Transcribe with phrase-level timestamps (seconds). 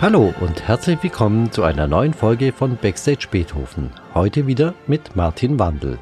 [0.00, 3.90] Hallo und herzlich willkommen zu einer neuen Folge von Backstage Beethoven.
[4.14, 5.98] Heute wieder mit Martin Wandel.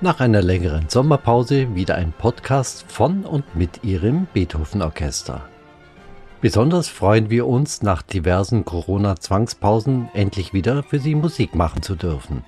[0.00, 5.48] Nach einer längeren Sommerpause wieder ein Podcast von und mit Ihrem Beethoven Orchester.
[6.40, 12.42] Besonders freuen wir uns, nach diversen Corona-Zwangspausen endlich wieder für Sie Musik machen zu dürfen.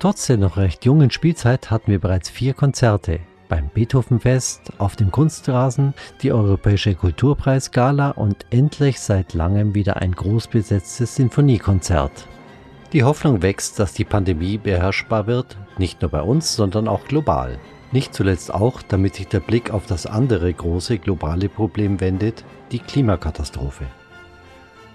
[0.00, 3.20] Trotz der noch recht jungen Spielzeit hatten wir bereits vier Konzerte,
[3.50, 11.16] beim Beethovenfest, auf dem Kunstrasen, die Europäische Kulturpreisgala und endlich seit langem wieder ein großbesetztes
[11.16, 12.26] Sinfoniekonzert.
[12.94, 17.58] Die Hoffnung wächst, dass die Pandemie beherrschbar wird, nicht nur bei uns, sondern auch global.
[17.92, 22.78] Nicht zuletzt auch, damit sich der Blick auf das andere große globale Problem wendet, die
[22.78, 23.84] Klimakatastrophe.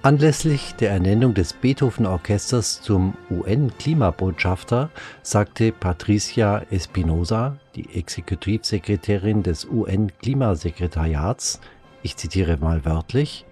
[0.05, 4.91] Anlässlich der Ernennung des Beethoven-Orchesters zum UN-Klimabotschafter
[5.23, 11.59] sagte Patricia Espinosa, die Exekutivsekretärin des UN-Klimasekretariats,
[12.03, 13.47] ich zitiere mal wörtlich,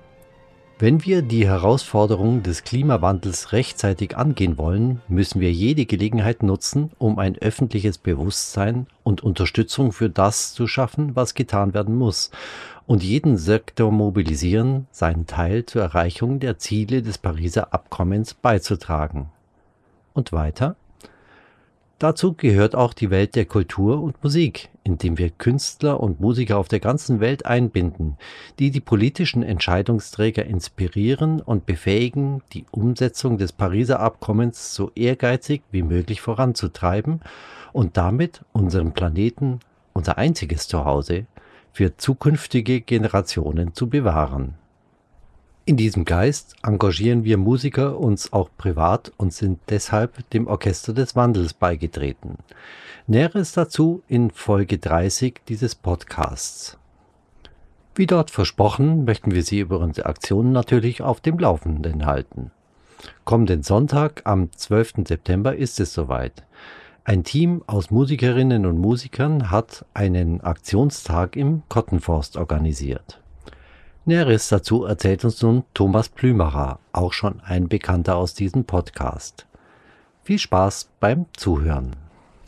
[0.78, 7.18] wenn wir die Herausforderungen des Klimawandels rechtzeitig angehen wollen, müssen wir jede Gelegenheit nutzen, um
[7.18, 12.32] ein öffentliches Bewusstsein und Unterstützung für das zu schaffen, was getan werden muss,
[12.86, 19.30] und jeden Sektor mobilisieren, seinen Teil zur Erreichung der Ziele des Pariser Abkommens beizutragen.
[20.14, 20.76] Und weiter?
[22.04, 26.68] Dazu gehört auch die Welt der Kultur und Musik, indem wir Künstler und Musiker auf
[26.68, 28.18] der ganzen Welt einbinden,
[28.60, 35.84] die die politischen Entscheidungsträger inspirieren und befähigen, die Umsetzung des Pariser Abkommens so ehrgeizig wie
[35.84, 37.22] möglich voranzutreiben
[37.72, 39.60] und damit unseren Planeten,
[39.94, 41.26] unser einziges Zuhause,
[41.74, 44.54] für zukünftige Generationen zu bewahren.
[45.66, 51.16] In diesem Geist engagieren wir Musiker uns auch privat und sind deshalb dem Orchester des
[51.16, 52.38] Wandels beigetreten.
[53.08, 56.78] Näheres dazu in Folge 30 dieses Podcasts.
[57.96, 62.52] Wie dort versprochen, möchten wir Sie über unsere Aktionen natürlich auf dem Laufenden halten.
[63.24, 65.06] Kommenden Sonntag am 12.
[65.08, 66.44] September ist es soweit.
[67.06, 73.22] Ein Team aus Musikerinnen und Musikern hat einen Aktionstag im Kottenforst organisiert.
[74.06, 79.46] Näheres dazu erzählt uns nun Thomas Plümerer, auch schon ein Bekannter aus diesem Podcast.
[80.24, 81.94] Viel Spaß beim Zuhören.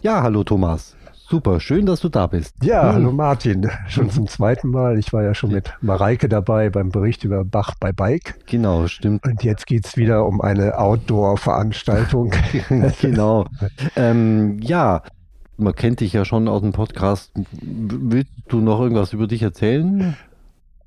[0.01, 0.94] Ja, hallo Thomas.
[1.27, 2.53] Super, schön, dass du da bist.
[2.61, 2.93] Ja, hm.
[2.93, 3.67] hallo Martin.
[3.87, 4.99] Schon zum zweiten Mal.
[4.99, 8.35] Ich war ja schon mit Mareike dabei beim Bericht über Bach bei Bike.
[8.45, 9.25] Genau, stimmt.
[9.25, 12.31] Und jetzt geht es wieder um eine Outdoor-Veranstaltung.
[13.01, 13.47] genau.
[13.95, 15.01] ähm, ja,
[15.57, 17.31] man kennt dich ja schon aus dem Podcast.
[17.59, 20.15] Willst du noch irgendwas über dich erzählen?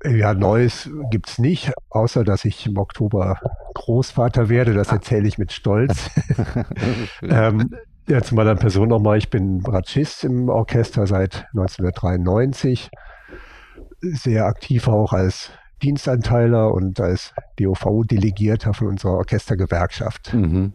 [0.05, 3.37] Ja, Neues gibt es nicht, außer dass ich im Oktober
[3.73, 4.73] Großvater werde.
[4.73, 6.09] Das erzähle ich mit Stolz.
[7.23, 7.75] ähm,
[8.09, 9.19] ja, zu meiner Person nochmal.
[9.19, 12.89] Ich bin Bratschist im Orchester seit 1993.
[14.01, 15.51] Sehr aktiv auch als
[15.83, 20.33] Dienstanteiler und als DOV-Delegierter von unserer Orchestergewerkschaft.
[20.33, 20.73] Mhm.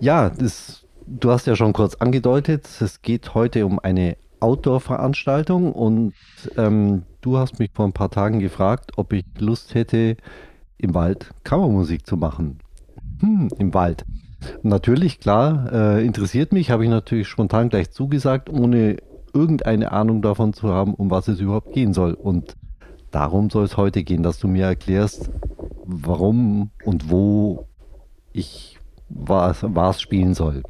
[0.00, 6.14] Ja, das, du hast ja schon kurz angedeutet, es geht heute um eine Outdoor-Veranstaltung und
[6.56, 10.16] ähm, du hast mich vor ein paar Tagen gefragt, ob ich Lust hätte,
[10.78, 12.58] im Wald Kammermusik zu machen.
[13.20, 14.04] Hm, im Wald.
[14.62, 18.96] Natürlich, klar, äh, interessiert mich, habe ich natürlich spontan gleich zugesagt, ohne
[19.32, 22.14] irgendeine Ahnung davon zu haben, um was es überhaupt gehen soll.
[22.14, 22.56] Und
[23.10, 25.30] darum soll es heute gehen, dass du mir erklärst,
[25.84, 27.66] warum und wo
[28.32, 30.62] ich was, was spielen soll.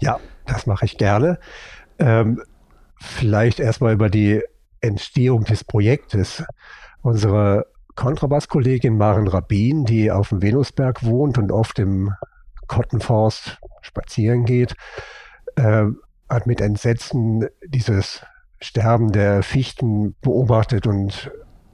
[0.00, 1.38] Ja, das mache ich gerne.
[1.98, 2.42] Ähm,
[2.98, 4.42] vielleicht erstmal über die
[4.80, 6.44] Entstehung des Projektes.
[7.02, 12.12] Unsere Kontrabasskollegin Maren Rabin, die auf dem Venusberg wohnt und oft im
[12.66, 14.74] Kottenforst spazieren geht,
[15.56, 15.84] äh,
[16.28, 18.24] hat mit Entsetzen dieses
[18.60, 21.30] Sterben der Fichten beobachtet und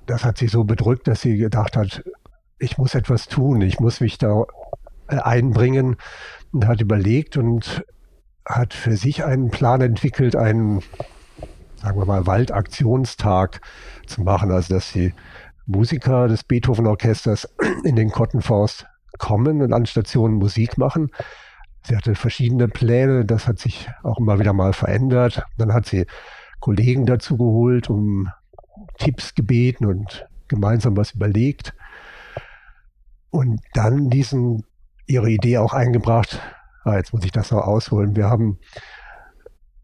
[0.07, 2.03] das hat sie so bedrückt, dass sie gedacht hat,
[2.59, 4.45] ich muss etwas tun, ich muss mich da
[5.09, 5.97] äh, einbringen
[6.53, 7.85] und hat überlegt und
[8.47, 10.81] hat für sich einen Plan entwickelt, einen,
[11.77, 13.61] sagen wir mal, Waldaktionstag
[14.07, 15.15] zu machen, also dass die
[15.67, 17.49] Musiker des Beethoven-Orchesters
[17.85, 18.87] in den Kottenforst
[19.23, 21.11] kommen und an Stationen Musik machen.
[21.85, 25.45] Sie hatte verschiedene Pläne, das hat sich auch immer wieder mal verändert.
[25.59, 26.07] Dann hat sie
[26.59, 28.29] Kollegen dazu geholt, um
[28.99, 31.73] Tipps gebeten und gemeinsam was überlegt.
[33.31, 34.65] Und dann diesen,
[35.07, 36.41] ihre Idee auch eingebracht.
[36.85, 38.17] Ah, jetzt muss ich das noch ausholen.
[38.17, 38.59] Wir haben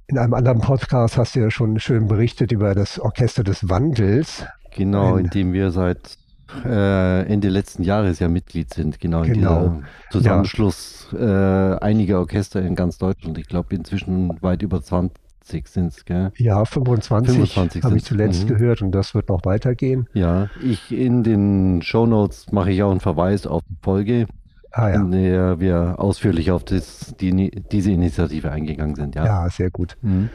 [0.09, 4.45] in einem anderen Podcast hast du ja schon schön berichtet über das Orchester des Wandels.
[4.75, 6.19] Genau, in dem wir seit
[6.65, 9.83] äh, Ende letzten Jahres ja Mitglied sind, genau, in genau.
[10.11, 11.75] Zusammenschluss ja.
[11.75, 13.39] äh, einiger Orchester in ganz Deutschland.
[13.39, 15.17] Ich glaube inzwischen weit über 20,
[15.49, 16.33] 85 sind es, gell?
[16.37, 18.49] Ja, 25, 25 habe ich zuletzt mhm.
[18.49, 20.09] gehört und das wird noch weitergehen.
[20.13, 24.27] Ja, ich in den Show Notes mache ich auch einen Verweis auf die Folge,
[24.73, 24.95] ah, ja.
[24.97, 29.15] in der wir ausführlich auf das, die, diese Initiative eingegangen sind.
[29.15, 29.97] Ja, ja sehr gut.
[30.03, 30.31] Mhm.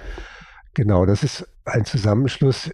[0.74, 2.72] Genau, das ist ein Zusammenschluss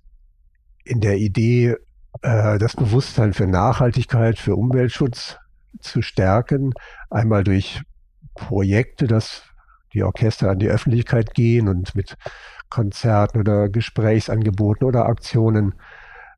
[0.86, 1.76] in der Idee,
[2.22, 5.38] das Bewusstsein für Nachhaltigkeit, für Umweltschutz
[5.80, 6.74] zu stärken.
[7.10, 7.82] Einmal durch
[8.34, 9.44] Projekte, dass
[9.94, 12.18] die Orchester an die Öffentlichkeit gehen und mit
[12.70, 15.76] Konzerten oder Gesprächsangeboten oder Aktionen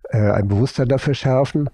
[0.09, 1.69] äh, ein Bewusstsein dafür schärfen.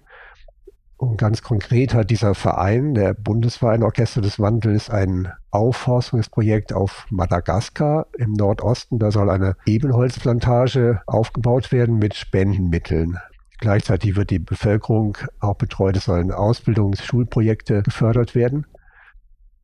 [0.97, 8.07] Und ganz konkret hat dieser Verein, der Bundesverein Orchester des Wandels, ein Aufforstungsprojekt auf Madagaskar
[8.17, 8.97] im Nordosten.
[8.97, 13.19] Da soll eine Ebenholzplantage aufgebaut werden mit Spendenmitteln.
[13.59, 15.97] Gleichzeitig wird die Bevölkerung auch betreut.
[15.97, 18.67] Es sollen Ausbildungs-, Schulprojekte gefördert werden.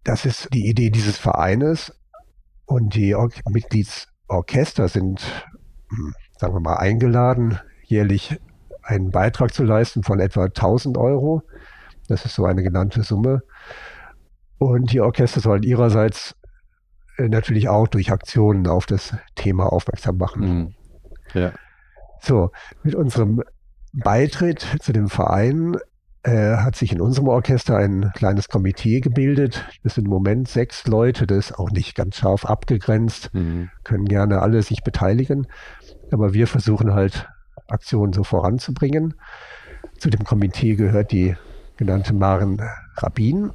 [0.03, 1.93] Das ist die Idee dieses Vereines.
[2.65, 5.21] Und die Or Mitgliedsorchester sind,
[5.89, 8.39] hm, sagen wir mal, eingeladen, jährlich
[8.81, 11.43] einen Beitrag zu leisten von etwa 1000 Euro.
[12.07, 13.43] Das ist so eine genannte Summe.
[14.57, 16.35] Und die Orchester sollen ihrerseits
[17.17, 20.41] äh, natürlich auch durch Aktionen auf das Thema aufmerksam machen.
[20.41, 20.73] Mhm.
[21.33, 21.51] Ja.
[22.21, 22.51] So,
[22.83, 23.43] mit unserem
[23.93, 25.77] Beitritt zu dem Verein
[26.23, 29.65] äh, hat sich in unserem Orchester ein kleines Komitee gebildet.
[29.83, 33.69] Das sind im Moment sechs Leute, das ist auch nicht ganz scharf abgegrenzt, mhm.
[33.83, 35.47] können gerne alle sich beteiligen.
[36.11, 37.27] Aber wir versuchen halt
[37.67, 39.15] Aktionen so voranzubringen.
[39.97, 41.35] Zu dem Komitee gehört die
[41.77, 42.61] genannte Maren
[42.95, 43.51] Rabin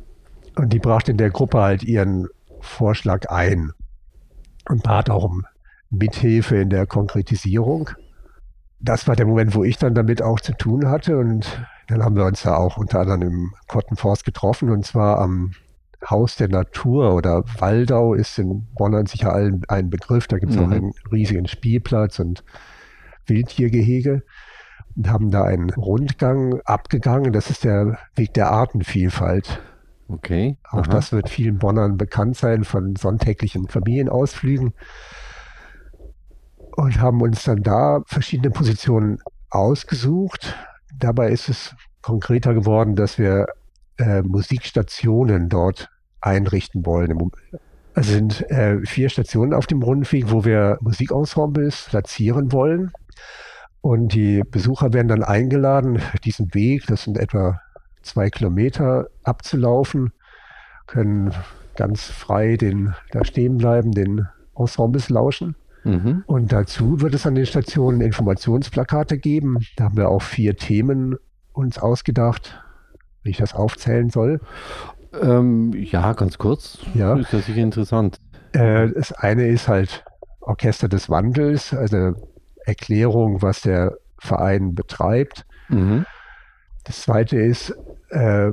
[0.57, 2.29] und die brachte in der Gruppe halt ihren
[2.61, 3.73] Vorschlag ein
[4.69, 5.47] und bat auch um
[5.91, 7.91] Mithilfe in der Konkretisierung.
[8.81, 12.17] Das war der Moment, wo ich dann damit auch zu tun hatte und dann haben
[12.17, 15.53] wir uns da auch unter anderem im Kottenforst getroffen und zwar am
[16.09, 20.29] Haus der Natur oder Waldau ist in Bonn an sich allen ein Begriff.
[20.29, 20.65] Da gibt es mhm.
[20.65, 22.45] auch einen riesigen Spielplatz und
[23.27, 24.23] Wildtiergehege
[24.97, 27.33] und haben da einen Rundgang abgegangen.
[27.33, 29.61] Das ist der Weg der Artenvielfalt.
[30.09, 30.57] Okay.
[30.71, 30.91] Auch Aha.
[30.91, 34.73] das wird vielen Bonnern bekannt sein von sonntäglichen Familienausflügen.
[36.79, 39.19] Und haben uns dann da verschiedene Positionen
[39.51, 40.55] ausgesucht.
[40.97, 43.47] Dabei ist es konkreter geworden, dass wir
[43.97, 45.91] äh, Musikstationen dort
[46.21, 47.33] einrichten wollen.
[47.95, 52.93] Also sind äh, vier Stationen auf dem Rundweg, wo wir Musikensembles platzieren wollen.
[53.81, 57.61] Und die Besucher werden dann eingeladen, diesen Weg, das sind etwa
[58.03, 60.13] zwei Kilometer, abzulaufen,
[60.87, 61.35] können
[61.75, 65.57] ganz frei den, da stehen bleiben, den Ensembles lauschen.
[65.89, 66.25] Mhm.
[66.27, 69.59] Und dazu wird es an den Stationen Informationsplakate geben.
[69.77, 71.17] Da haben wir auch vier Themen
[71.53, 72.63] uns ausgedacht,
[73.23, 74.41] wie ich das aufzählen soll.
[75.21, 76.79] Ähm, ja, ganz kurz.
[76.95, 77.17] Ja.
[77.17, 78.21] Ist ja sicher interessant.
[78.53, 80.05] Äh, das eine ist halt
[80.41, 82.15] Orchester des Wandels, also
[82.65, 85.47] Erklärung, was der Verein betreibt.
[85.69, 86.05] Mhm.
[86.85, 87.75] Das zweite ist
[88.11, 88.53] äh,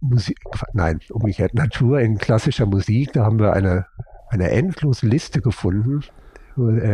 [0.00, 0.38] Musik,
[0.74, 3.12] nein, umgekehrt, Natur in klassischer Musik.
[3.14, 3.86] Da haben wir eine,
[4.28, 6.02] eine endlose Liste gefunden,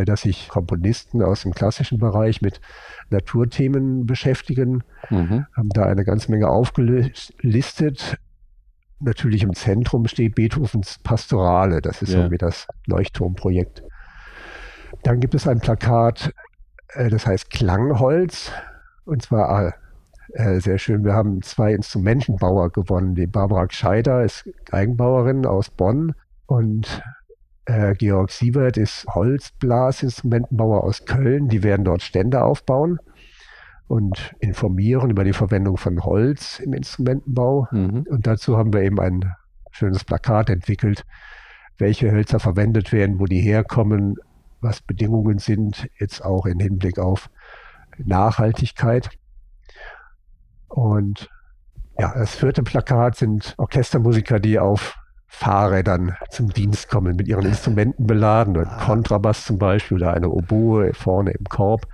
[0.05, 2.61] dass sich Komponisten aus dem klassischen Bereich mit
[3.11, 4.83] Naturthemen beschäftigen.
[5.11, 5.47] Mhm.
[5.57, 8.19] Haben da eine ganze Menge aufgelistet.
[9.01, 11.81] Natürlich im Zentrum steht Beethovens Pastorale.
[11.81, 12.21] Das ist ja.
[12.21, 13.83] irgendwie das Leuchtturmprojekt.
[15.03, 16.33] Dann gibt es ein Plakat
[16.95, 18.53] äh, das heißt Klangholz.
[19.05, 19.75] Und zwar
[20.33, 21.05] äh, sehr schön.
[21.05, 23.15] Wir haben zwei Instrumentenbauer gewonnen.
[23.15, 26.15] Die Barbara Gscheider ist Geigenbauerin aus Bonn
[26.47, 27.03] und
[27.67, 31.49] äh, Georg Siebert ist Holzblasinstrumentenbauer aus Köln.
[31.49, 32.99] Die werden dort Stände aufbauen
[33.89, 37.69] und informieren über die Verwendung von Holz im Instrumentenbau.
[37.71, 38.07] Mhm.
[38.09, 39.35] Und dazu haben wir eben ein
[39.71, 41.05] schönes Plakat entwickelt,
[41.79, 44.17] welche Hölzer verwendet werden, wo die herkommen,
[44.61, 47.31] was Bedingungen sind, jetzt auch im Hinblick auf
[47.99, 49.11] Nachhaltigkeit.
[50.69, 51.29] Und
[51.99, 54.97] ja, das vierte Plakat sind Orchestermusiker, die auf
[55.35, 58.85] Fahrrädern zum Dienst kommen, mit ihren Instrumenten beladen, ein ah.
[58.85, 61.87] Kontrabass zum Beispiel oder eine Oboe vorne im Korb,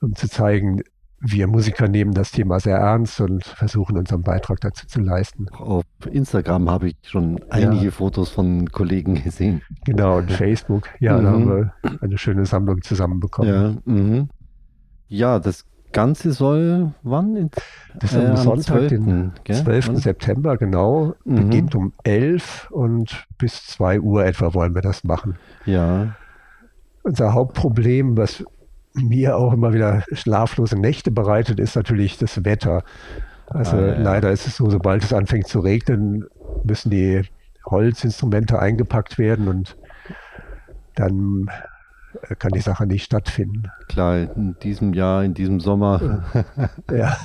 [0.00, 0.82] um zu zeigen,
[1.20, 5.48] wir Musiker nehmen das Thema sehr ernst und versuchen unseren Beitrag dazu zu leisten.
[5.50, 7.90] Auf Instagram habe ich schon einige ja.
[7.92, 9.62] Fotos von Kollegen gesehen.
[9.84, 10.88] Genau, und Facebook.
[10.98, 11.22] Ja, mhm.
[11.22, 13.48] da haben wir eine schöne Sammlung zusammenbekommen.
[13.48, 14.28] Ja, mhm.
[15.08, 15.64] ja das
[15.96, 17.50] Ganze soll wann?
[17.94, 18.88] Das ist äh, am Sonntag, 12.
[18.90, 19.86] den 12.
[19.86, 19.96] Gell?
[19.96, 21.14] September, genau.
[21.24, 21.36] Mhm.
[21.36, 25.36] Beginnt um 11 und bis 2 Uhr etwa wollen wir das machen.
[25.64, 26.14] Ja.
[27.02, 28.44] Unser Hauptproblem, was
[28.92, 32.84] mir auch immer wieder schlaflose Nächte bereitet, ist natürlich das Wetter.
[33.46, 36.26] Also ah, ja, leider ist es so, sobald es anfängt zu regnen,
[36.62, 37.22] müssen die
[37.64, 39.78] Holzinstrumente eingepackt werden und
[40.94, 41.46] dann
[42.38, 43.70] kann die Sache nicht stattfinden.
[43.88, 46.24] Klar, in diesem Jahr, in diesem Sommer,
[46.90, 47.16] ja.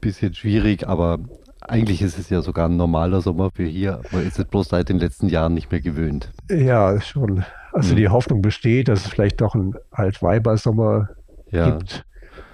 [0.00, 1.18] bisschen schwierig, aber
[1.60, 4.00] eigentlich ist es ja sogar ein normaler Sommer für hier.
[4.12, 6.30] Man ist es bloß seit den letzten Jahren nicht mehr gewöhnt.
[6.50, 7.44] Ja, schon.
[7.72, 7.96] Also mhm.
[7.96, 11.10] die Hoffnung besteht, dass es vielleicht doch ein Altweiber-Sommer
[11.50, 11.70] ja.
[11.70, 12.04] gibt.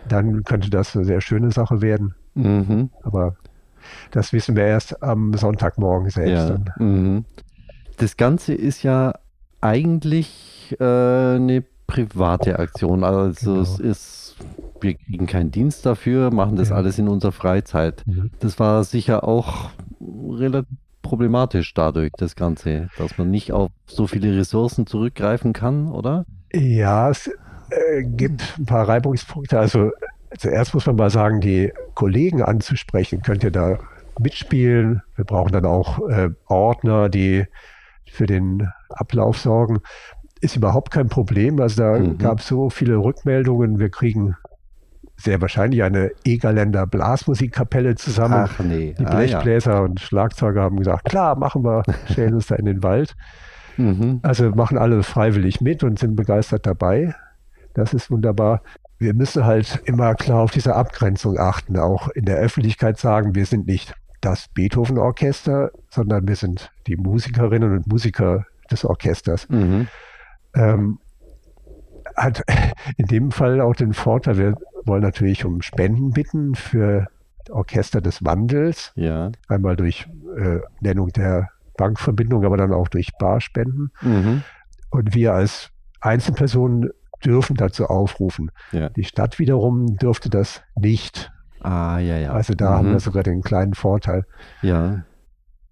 [0.08, 2.14] Dann könnte das eine sehr schöne Sache werden.
[2.34, 2.90] Mhm.
[3.02, 3.36] Aber
[4.10, 6.50] das wissen wir erst am Sonntagmorgen selbst.
[6.50, 6.84] Ja.
[6.84, 7.24] Mhm.
[7.98, 9.14] Das Ganze ist ja
[9.60, 10.84] eigentlich äh,
[11.36, 13.04] eine private Aktion.
[13.04, 13.62] Also genau.
[13.62, 14.36] es ist,
[14.80, 16.76] wir kriegen keinen Dienst dafür, machen das ja.
[16.76, 18.02] alles in unserer Freizeit.
[18.06, 18.30] Mhm.
[18.40, 20.68] Das war sicher auch relativ
[21.04, 26.24] problematisch dadurch, das Ganze, dass man nicht auf so viele Ressourcen zurückgreifen kann, oder?
[26.52, 27.28] Ja, es
[27.70, 29.58] äh, gibt ein paar Reibungspunkte.
[29.58, 29.92] Also
[30.36, 33.78] zuerst muss man mal sagen, die Kollegen anzusprechen, könnt ihr da
[34.18, 35.02] mitspielen.
[35.14, 37.44] Wir brauchen dann auch äh, Ordner, die
[38.10, 39.80] für den Ablauf sorgen.
[40.44, 41.58] Ist überhaupt kein Problem.
[41.58, 42.18] Also da mhm.
[42.18, 43.78] gab es so viele Rückmeldungen.
[43.78, 44.36] Wir kriegen
[45.16, 48.46] sehr wahrscheinlich eine Egerländer Blasmusikkapelle zusammen.
[48.46, 48.94] Ach nee.
[48.98, 49.80] Die Blechbläser ah, ja.
[49.80, 53.16] und Schlagzeuger haben gesagt, klar, machen wir, stellen uns da in den Wald.
[53.78, 54.20] Mhm.
[54.22, 57.14] Also machen alle freiwillig mit und sind begeistert dabei.
[57.72, 58.60] Das ist wunderbar.
[58.98, 63.46] Wir müssen halt immer klar auf diese Abgrenzung achten, auch in der Öffentlichkeit sagen, wir
[63.46, 69.48] sind nicht das Beethoven-Orchester, sondern wir sind die Musikerinnen und Musiker des Orchesters.
[69.48, 69.88] Mhm.
[70.54, 70.98] Ähm,
[72.16, 72.42] hat
[72.96, 77.08] in dem Fall auch den Vorteil, wir wollen natürlich um Spenden bitten für
[77.50, 78.92] Orchester des Wandels.
[78.94, 79.32] Ja.
[79.48, 80.06] Einmal durch
[80.36, 83.90] äh, Nennung der Bankverbindung, aber dann auch durch Barspenden.
[84.00, 84.42] Mhm.
[84.90, 85.70] Und wir als
[86.00, 86.90] Einzelpersonen
[87.24, 88.50] dürfen dazu aufrufen.
[88.72, 88.90] Ja.
[88.90, 91.32] Die Stadt wiederum dürfte das nicht.
[91.60, 92.32] Ah, ja, ja.
[92.32, 92.74] Also da mhm.
[92.74, 94.24] haben wir sogar den kleinen Vorteil.
[94.62, 95.04] Ja.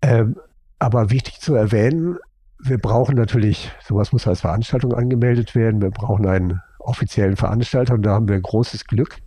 [0.00, 0.36] Ähm,
[0.78, 2.18] aber wichtig zu erwähnen,
[2.64, 5.82] wir brauchen natürlich, sowas muss als Veranstaltung angemeldet werden.
[5.82, 9.18] Wir brauchen einen offiziellen Veranstalter und da haben wir großes Glück.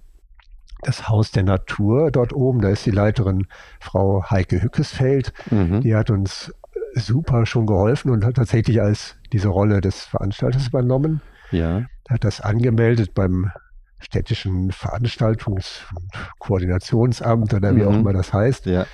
[0.84, 3.48] Das Haus der Natur dort oben, da ist die Leiterin
[3.80, 5.34] Frau Heike Hückesfeld.
[5.52, 5.82] Mhm.
[5.82, 6.54] Die hat uns
[6.94, 11.22] super schon geholfen und hat tatsächlich als diese Rolle des Veranstalters übernommen.
[11.52, 11.84] Ja.
[12.10, 13.52] Hat das angemeldet beim
[14.00, 17.88] städtischen Veranstaltungs- und Koordinationsamt oder wie mhm.
[17.88, 18.66] auch immer das heißt.
[18.68, 18.86] Ja.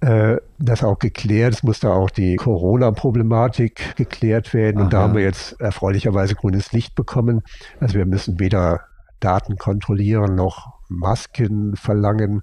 [0.00, 1.54] Äh, das auch geklärt.
[1.54, 4.78] Es musste auch die Corona-Problematik geklärt werden.
[4.78, 4.84] Aha.
[4.84, 7.42] Und da haben wir jetzt erfreulicherweise grünes Licht bekommen.
[7.80, 8.80] Also wir müssen weder
[9.20, 12.42] Daten kontrollieren noch Masken verlangen.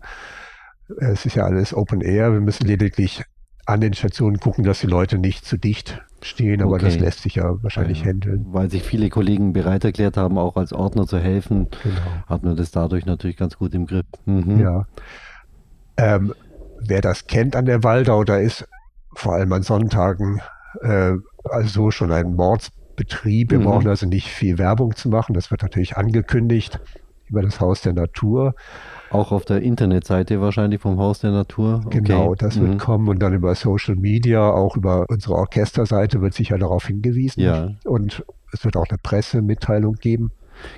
[0.98, 2.34] Es ist ja alles Open Air.
[2.34, 3.24] Wir müssen lediglich
[3.66, 6.86] an den Stationen gucken, dass die Leute nicht zu dicht stehen, aber okay.
[6.86, 8.46] das lässt sich ja wahrscheinlich ja, handeln.
[8.50, 11.96] Weil sich viele Kollegen bereit erklärt haben, auch als Ordner zu helfen, genau.
[12.28, 14.06] hat man das dadurch natürlich ganz gut im Griff.
[14.26, 14.60] Mhm.
[14.60, 14.86] Ja.
[15.96, 16.34] Ähm,
[16.88, 18.68] wer das kennt an der Waldau, da ist
[19.16, 20.42] vor allem an Sonntagen
[20.82, 21.14] äh,
[21.44, 23.52] also schon ein Mordsbetrieb.
[23.52, 23.64] Wir mhm.
[23.64, 25.34] brauchen also nicht viel Werbung zu machen.
[25.34, 26.80] Das wird natürlich angekündigt
[27.28, 28.54] über das Haus der Natur.
[29.10, 31.82] Auch auf der Internetseite wahrscheinlich vom Haus der Natur.
[31.86, 32.02] Okay.
[32.02, 32.68] Genau, das mhm.
[32.68, 37.42] wird kommen und dann über Social Media, auch über unsere Orchesterseite wird sicher darauf hingewiesen.
[37.42, 37.70] Ja.
[37.86, 40.32] Und es wird auch eine Pressemitteilung geben.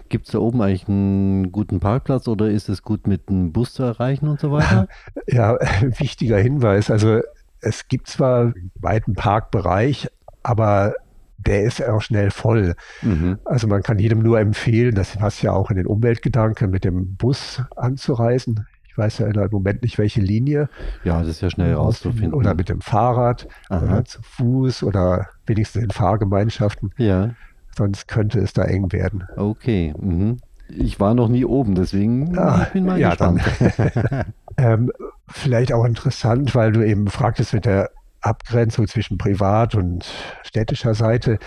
[0.09, 3.73] Gibt es da oben eigentlich einen guten Parkplatz oder ist es gut mit einem Bus
[3.73, 4.87] zu erreichen und so weiter?
[5.27, 6.91] Ja, wichtiger Hinweis.
[6.91, 7.21] Also
[7.61, 10.07] es gibt zwar einen weiten Parkbereich,
[10.43, 10.93] aber
[11.37, 12.75] der ist auch schnell voll.
[13.01, 13.39] Mhm.
[13.45, 17.15] Also man kann jedem nur empfehlen, das passt ja auch in den Umweltgedanken, mit dem
[17.15, 18.67] Bus anzureisen.
[18.87, 20.69] Ich weiß ja im Moment nicht, welche Linie.
[21.03, 22.33] Ja, das ist ja schnell rauszufinden.
[22.33, 23.83] Oder mit dem Fahrrad Aha.
[23.83, 26.91] oder zu Fuß oder wenigstens in Fahrgemeinschaften.
[26.97, 27.31] Ja.
[27.75, 29.27] Sonst könnte es da eng werden.
[29.35, 29.93] Okay.
[29.99, 30.37] Mhm.
[30.69, 33.41] Ich war noch nie oben, deswegen ah, ich bin mal ja, gespannt.
[34.57, 34.91] ähm,
[35.27, 37.91] vielleicht auch interessant, weil du eben fragtest mit der
[38.21, 40.05] Abgrenzung zwischen privat und
[40.43, 41.37] städtischer Seite.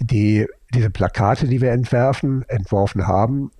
[0.00, 3.50] Die, diese Plakate, die wir entwerfen, entworfen haben,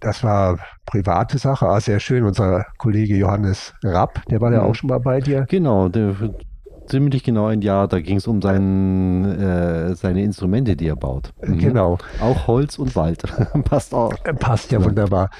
[0.00, 2.24] das war private Sache, ah, sehr schön.
[2.24, 4.66] Unser Kollege Johannes Rapp, der war ja mhm.
[4.66, 5.46] auch schon mal bei dir.
[5.48, 6.14] Genau, der,
[6.92, 7.88] ziemlich genau ein Jahr.
[7.88, 11.32] Da ging es um sein, äh, seine Instrumente, die er baut.
[11.42, 11.58] Mhm.
[11.58, 11.98] Genau.
[12.20, 13.22] Auch Holz und Wald.
[13.64, 14.14] Passt auch.
[14.24, 14.84] Äh, passt ja, ja.
[14.84, 15.30] wunderbar.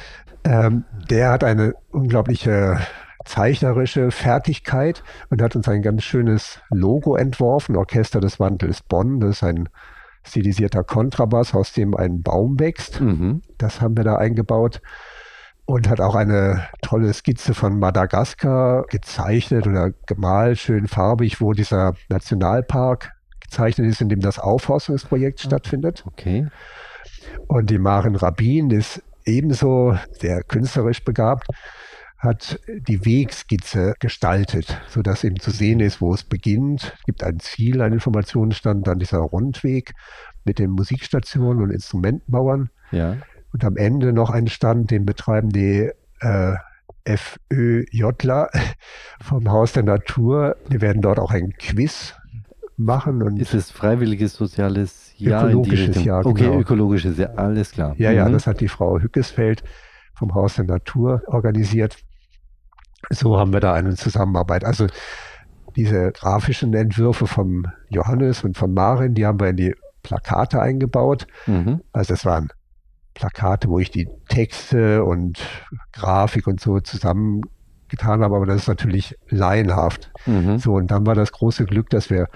[0.44, 2.80] Ähm, der hat eine unglaubliche
[3.24, 9.20] zeichnerische Fertigkeit und hat uns ein ganz schönes Logo entworfen, Orchester des Wandels Bonn.
[9.20, 9.68] Das ist ein
[10.24, 13.00] stilisierter Kontrabass, aus dem ein Baum wächst.
[13.00, 13.42] Mhm.
[13.58, 14.80] Das haben wir da eingebaut
[15.64, 21.94] und hat auch eine tolle Skizze von Madagaskar gezeichnet oder gemalt, schön farbig, wo dieser
[22.08, 26.04] Nationalpark gezeichnet ist, in dem das Aufforstungsprojekt ah, stattfindet.
[26.06, 26.48] Okay.
[27.46, 31.46] Und die Maren Rabin ist ebenso sehr künstlerisch begabt,
[32.18, 36.94] hat die Wegskizze gestaltet, sodass eben zu sehen ist, wo es beginnt.
[36.96, 39.92] Es gibt ein Ziel, ein Informationsstand, dann dieser Rundweg
[40.44, 42.70] mit den Musikstationen und Instrumentenbauern.
[42.90, 43.16] Ja.
[43.52, 45.90] Und am Ende noch einen Stand, den betreiben die
[46.20, 46.54] äh,
[47.04, 48.50] FÖJler
[49.20, 50.56] vom Haus der Natur.
[50.68, 52.14] Wir werden dort auch ein Quiz
[52.76, 53.22] machen.
[53.22, 55.44] Und ist es freiwilliges soziales Jahr?
[55.44, 56.58] Ökologisches Jahr, Okay, genau.
[56.58, 57.94] ökologisches Jahr, alles klar.
[57.98, 58.16] Ja, mhm.
[58.16, 59.62] ja, das hat die Frau Hückesfeld
[60.14, 61.96] vom Haus der Natur organisiert.
[63.10, 64.64] So haben wir da eine Zusammenarbeit.
[64.64, 64.86] Also
[65.76, 71.26] diese grafischen Entwürfe vom Johannes und von Marin, die haben wir in die Plakate eingebaut.
[71.46, 71.80] Mhm.
[71.92, 72.50] Also es waren
[73.22, 75.38] Plakate, wo ich die Texte und
[75.92, 80.10] Grafik und so zusammengetan habe, aber das ist natürlich laienhaft.
[80.26, 80.58] Mhm.
[80.58, 82.26] So, und dann war das große Glück, dass wir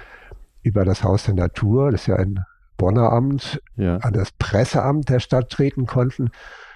[0.62, 2.45] über das Haus der Natur, das ist ja ein
[2.76, 3.97] Bonner Amt, ja.
[3.97, 6.31] an das Presseamt der Stadt treten konnten.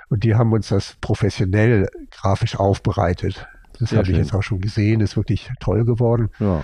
[0.09, 3.47] Und die haben uns das professionell grafisch aufbereitet.
[3.79, 6.31] Das habe ich jetzt auch schon gesehen, ist wirklich toll geworden.
[6.41, 6.63] Ja.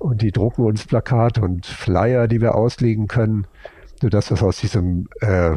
[0.00, 3.46] Und die drucken uns Plakate und Flyer, die wir auslegen können,
[4.00, 5.56] sodass das aus diesem äh,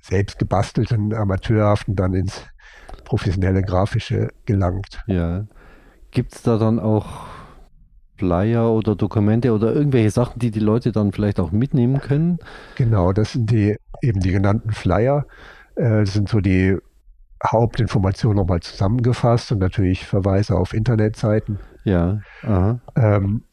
[0.00, 2.46] selbst gebastelten, amateurhaften dann ins
[3.04, 5.00] professionelle Grafische gelangt.
[5.06, 5.46] Ja.
[6.10, 7.26] Gibt es da dann auch
[8.16, 12.38] Flyer oder Dokumente oder irgendwelche Sachen, die die Leute dann vielleicht auch mitnehmen können?
[12.76, 15.26] Genau, das sind die eben die genannten Flyer.
[15.76, 16.76] Äh, das sind so die
[17.44, 21.58] Hauptinformationen nochmal zusammengefasst und natürlich Verweise auf Internetseiten.
[21.84, 22.20] Ja.
[22.42, 23.44] Ähm,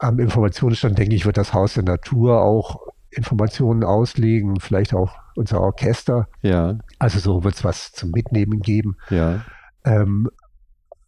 [0.00, 2.80] am Informationsstand, denke ich, wird das Haus der Natur auch
[3.12, 6.28] Informationen auslegen, vielleicht auch unser Orchester.
[6.40, 6.78] Ja.
[6.98, 8.96] Also so wird es was zum Mitnehmen geben.
[9.10, 9.44] Ja.
[9.84, 10.30] Ähm,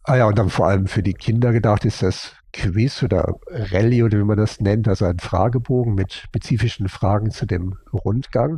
[0.03, 4.03] ah ja, und dann vor allem für die Kinder gedacht ist das Quiz oder Rallye
[4.03, 8.57] oder wie man das nennt, also ein Fragebogen mit spezifischen Fragen zu dem Rundgang,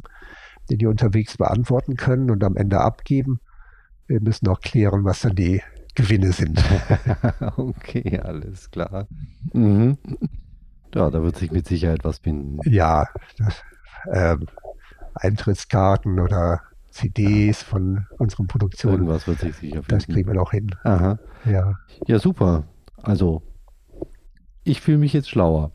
[0.70, 3.40] den die unterwegs beantworten können und am Ende abgeben.
[4.06, 5.62] Wir müssen noch klären, was dann die
[5.96, 6.64] Gewinne sind.
[7.58, 9.08] okay, alles klar.
[9.52, 9.98] Mhm.
[10.96, 12.60] Ja, da wird sich mit Sicherheit was finden.
[12.70, 13.64] Ja, das,
[14.12, 14.48] ähm,
[15.16, 18.96] Eintrittskarten oder CDs von unseren Produktionen.
[18.96, 19.88] Irgendwas wird sich sicher finden.
[19.90, 20.76] Das kriegen wir noch hin.
[20.84, 21.20] Aha.
[21.46, 21.76] Ja.
[22.08, 22.64] Ja, super.
[23.04, 23.44] Also,
[24.64, 25.72] ich fühle mich jetzt schlauer.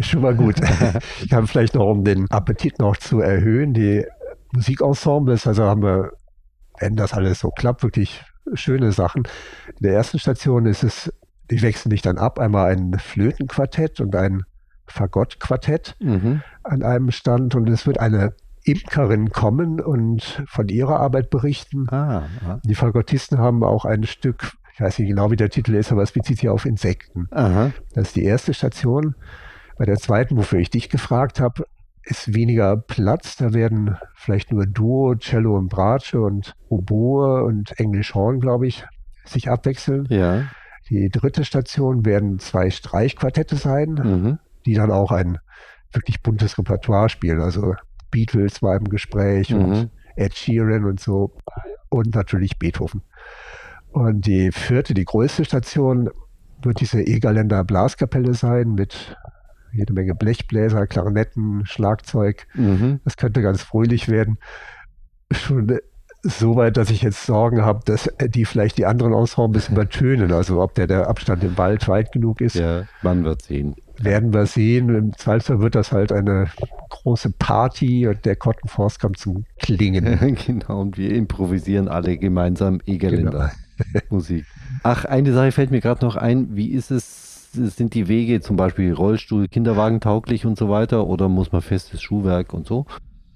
[0.00, 0.56] Schon mal gut.
[1.24, 4.04] ich habe vielleicht noch, um den Appetit noch zu erhöhen, die
[4.52, 6.10] Musikensembles, also haben wir
[6.80, 9.24] wenn das alles so klappt, wirklich schöne Sachen.
[9.68, 11.12] In der ersten Station ist es,
[11.50, 14.42] die wechseln dich dann ab, einmal ein Flötenquartett und ein
[14.90, 16.42] Fagottquartett mhm.
[16.62, 21.86] an einem Stand und es wird eine Imkerin kommen und von ihrer Arbeit berichten.
[21.90, 22.60] Ah, ah.
[22.64, 26.02] Die Fagottisten haben auch ein Stück, ich weiß nicht genau, wie der Titel ist, aber
[26.02, 27.26] es bezieht sich auf Insekten.
[27.30, 27.72] Aha.
[27.94, 29.14] Das ist die erste Station.
[29.78, 31.64] Bei der zweiten, wofür ich dich gefragt habe,
[32.02, 33.36] ist weniger Platz.
[33.36, 38.84] Da werden vielleicht nur Duo, Cello und Bratsche und Oboe und Englisch Horn, glaube ich,
[39.24, 40.06] sich abwechseln.
[40.10, 40.44] Ja.
[40.90, 44.38] Die dritte Station werden zwei Streichquartette sein, mhm.
[44.66, 45.38] Die dann auch ein
[45.92, 47.40] wirklich buntes Repertoire spielen.
[47.40, 47.74] Also
[48.10, 49.64] Beatles war im Gespräch mhm.
[49.64, 51.32] und Ed Sheeran und so
[51.88, 53.02] und natürlich Beethoven.
[53.92, 56.10] Und die vierte, die größte Station
[56.62, 59.16] wird diese Egerländer Blaskapelle sein mit
[59.72, 62.46] jede Menge Blechbläser, Klarinetten, Schlagzeug.
[62.54, 63.00] Mhm.
[63.04, 64.38] Das könnte ganz fröhlich werden.
[65.32, 65.78] Schon
[66.22, 70.32] so weit, dass ich jetzt Sorgen habe, dass die vielleicht die anderen Ensembles übertönen.
[70.32, 72.56] Also ob der, der Abstand im Wald weit genug ist.
[72.56, 73.76] Ja, man wird sehen.
[74.02, 74.94] Werden wir sehen.
[74.94, 76.48] Im Zweifelsfall wird das halt eine
[76.88, 80.36] große Party und der Kottenforst kommt zum Klingen.
[80.46, 84.00] genau, und wir improvisieren alle gemeinsam Egerländer genau.
[84.10, 84.46] Musik.
[84.82, 86.56] Ach, eine Sache fällt mir gerade noch ein.
[86.56, 91.28] Wie ist es sind die Wege zum Beispiel Rollstuhl, Kinderwagen tauglich und so weiter oder
[91.28, 92.86] muss man festes Schuhwerk und so?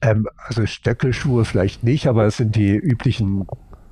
[0.00, 3.46] Ähm, also Stöckelschuhe vielleicht nicht, aber es sind die üblichen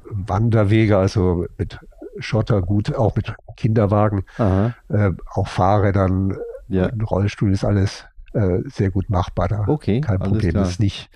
[0.04, 1.80] Wanderwege, also mit
[2.18, 6.36] Schotter gut, auch mit Kinderwagen, äh, auch Fahrrädern,
[6.72, 6.90] ja.
[7.10, 9.64] Rollstuhl ist alles äh, sehr gut machbar da.
[9.66, 11.10] Okay, kein Problem, das ist nicht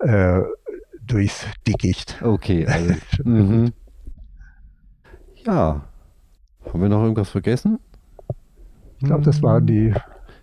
[0.00, 0.40] äh,
[1.06, 2.20] durchs Dickicht.
[2.22, 3.72] Okay, also, mhm.
[5.44, 5.82] ja.
[6.64, 7.80] Haben wir noch irgendwas vergessen?
[8.98, 9.92] Ich glaube, das waren die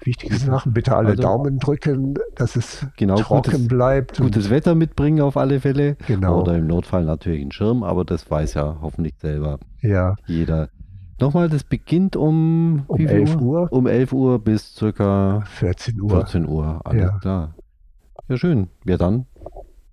[0.03, 0.73] wichtigsten Sachen.
[0.73, 4.17] Bitte alle also, Daumen drücken, dass es genau, trocken gutes, bleibt.
[4.17, 5.95] Gutes Wetter mitbringen auf alle Fälle.
[6.07, 6.41] Genau.
[6.41, 10.15] Oder im Notfall natürlich einen Schirm, aber das weiß ja hoffentlich selber ja.
[10.25, 10.69] jeder.
[11.19, 13.41] Nochmal, das beginnt um, um 11 Uhr?
[13.41, 13.67] Uhr?
[13.71, 16.09] Um 11 Uhr bis circa 14 Uhr.
[16.09, 17.17] 14 Uhr, alles ja.
[17.19, 17.55] klar.
[18.29, 18.67] Ja, schön.
[18.85, 19.25] Ja, dann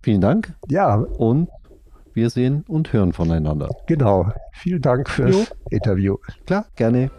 [0.03, 0.55] vielen Dank.
[0.69, 0.95] Ja.
[0.95, 1.49] Und
[2.15, 3.71] wir sehen und hören voneinander.
[3.87, 4.31] Genau.
[4.53, 5.45] Vielen Dank fürs jo.
[5.71, 6.17] Interview.
[6.47, 7.11] Klar, gerne.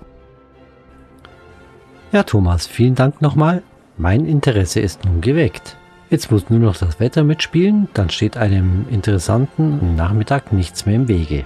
[2.11, 3.61] Ja, Thomas, vielen Dank nochmal.
[3.97, 5.77] Mein Interesse ist nun geweckt.
[6.09, 11.09] Jetzt muss nur noch das Wetter mitspielen, dann steht einem interessanten Nachmittag nichts mehr im
[11.09, 11.43] Wege.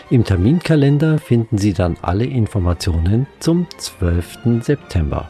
[0.10, 4.62] Im Terminkalender finden Sie dann alle Informationen zum 12.
[4.62, 5.30] September.